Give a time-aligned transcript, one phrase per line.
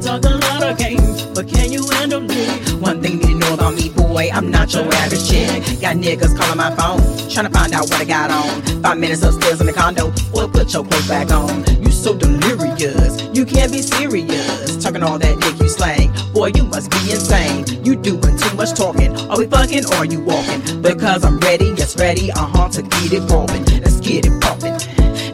[0.00, 2.46] talk a lot of games, but can you handle me?
[2.78, 5.80] One thing you know about me, boy, I'm not your average chick.
[5.80, 8.82] Got niggas calling my phone, trying to find out what I got on.
[8.82, 11.64] Five minutes upstairs in the condo, well, put your clothes back on.
[11.82, 14.76] You so delirious, you can't be serious.
[14.82, 17.66] Talking all that dick you slang, boy, you must be insane.
[17.84, 20.82] You doing too much talking, are we fucking or are you walking?
[20.82, 23.64] Because I'm ready, yes, ready, uh huh, to get it rolling.
[23.82, 24.78] Let's get it poppin',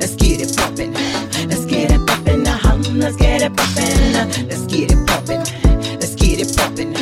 [0.00, 0.63] let's get it poppin'.
[3.04, 4.48] Let's get it poppin'.
[4.48, 5.44] Let's get it poppin'.
[6.00, 6.94] Let's get it poppin'.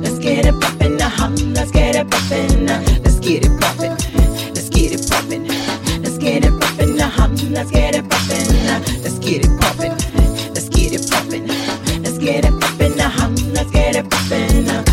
[0.00, 1.02] Let's get it poppin'.
[1.02, 1.30] Uh-huh.
[1.52, 2.66] Let's get it poppin'.
[3.02, 3.96] Let's get it poppin'.
[4.54, 5.48] Let's get it poppin'.
[6.00, 7.00] Let's get it poppin'.
[7.00, 7.28] Uh-huh.
[7.50, 9.02] Let's get it poppin'.
[9.02, 9.96] Let's get it poppin'.
[10.54, 11.46] Let's get it poppin'.
[12.04, 13.00] Let's get it poppin'.
[13.00, 13.28] Uh-huh.
[13.52, 14.87] Let's get it poppin'.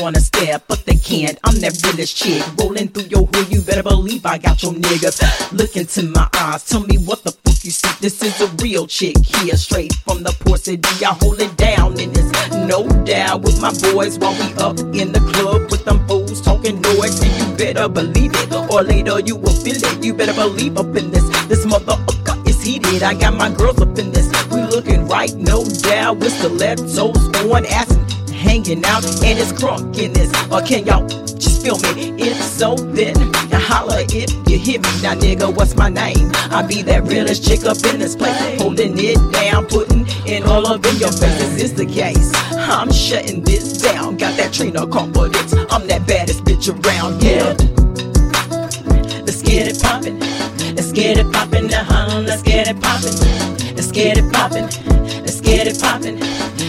[0.00, 1.38] Wanna step, but they can't.
[1.44, 2.42] I'm that realest chick.
[2.58, 5.20] Rolling through your hood, you better believe I got your niggas.
[5.52, 7.88] Look into my eyes, tell me what the fuck you see.
[8.00, 11.04] This is a real chick here, straight from the poor city.
[11.04, 12.30] I hold it down in this,
[12.66, 13.42] no doubt.
[13.42, 17.20] With my boys while we up in the club with them fools talking noise.
[17.22, 20.04] And you better believe it, or later you will feel it.
[20.04, 21.28] You better believe up in this.
[21.46, 23.02] This motherfucker is heated.
[23.02, 24.28] I got my girls up in this.
[24.50, 26.18] We looking right, no doubt.
[26.18, 28.09] With the stilettos on ass and
[28.50, 30.30] hanging out, and it's crunk in this.
[30.50, 32.10] Or can y'all just feel me?
[32.20, 33.14] If so, then
[33.52, 34.90] holla if you hear me.
[35.02, 36.32] Now, nigga, what's my name?
[36.50, 40.66] I be that realest chick up in this place, holding it down, putting it all
[40.66, 41.38] up in your face.
[41.38, 42.32] This is the case.
[42.52, 44.16] I'm shutting this down.
[44.16, 45.54] Got that Trina confidence.
[45.70, 47.22] I'm that baddest bitch around.
[47.22, 47.54] Yeah.
[49.26, 50.18] Let's get it poppin'.
[50.74, 51.72] Let's get it poppin'.
[51.72, 52.20] Uh-huh.
[52.26, 53.14] Let's get it poppin'.
[53.76, 54.66] Let's get it poppin'.
[55.24, 56.18] Let's get it poppin'.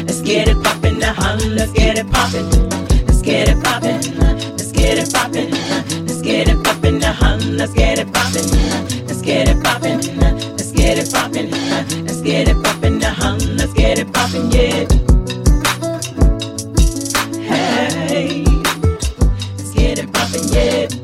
[0.05, 0.80] Let's get it poppin'.
[1.11, 1.37] Uh-huh.
[1.49, 2.49] Let's get it poppin'.
[3.05, 3.99] Let's get it poppin'.
[4.55, 5.51] Let's get it poppin'.
[6.05, 7.03] Let's get it poppin'.
[7.03, 7.37] Uh-huh.
[7.51, 8.47] Let's get it poppin'.
[9.07, 9.99] Let's get it poppin'.
[10.55, 11.51] Let's get it poppin'.
[12.05, 13.03] Let's get it poppin'.
[13.03, 13.37] Uh-huh.
[13.57, 14.51] Let's get it poppin'.
[14.51, 14.87] Yeah.
[17.43, 18.45] Hey.
[19.57, 20.47] Let's get it poppin'.
[20.53, 21.00] Yeah.